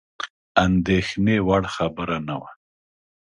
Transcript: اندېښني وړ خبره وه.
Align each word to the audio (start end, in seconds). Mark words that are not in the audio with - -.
اندېښني 0.63 1.37
وړ 1.47 1.63
خبره 1.75 2.19
وه. 2.41 2.49